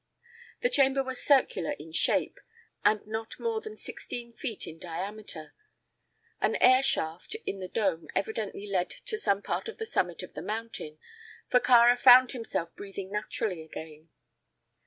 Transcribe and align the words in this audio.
The 0.63 0.69
chamber 0.71 1.03
was 1.03 1.21
circular 1.23 1.73
in 1.77 1.91
shape, 1.91 2.39
and 2.83 3.05
not 3.05 3.39
more 3.39 3.61
than 3.61 3.77
sixteen 3.77 4.33
feet 4.33 4.65
in 4.65 4.79
diameter. 4.79 5.53
An 6.39 6.55
air 6.55 6.81
shaft 6.81 7.35
in 7.45 7.59
the 7.59 7.67
dome 7.67 8.07
evidently 8.15 8.65
led 8.67 8.89
to 8.89 9.17
some 9.19 9.43
part 9.43 9.69
of 9.69 9.77
the 9.77 9.85
summit 9.85 10.23
of 10.23 10.33
the 10.33 10.41
mountain, 10.41 10.97
for 11.51 11.59
Kāra 11.59 11.99
found 11.99 12.31
himself 12.31 12.75
breathing 12.75 13.11
naturally 13.11 13.61
again. 13.61 14.09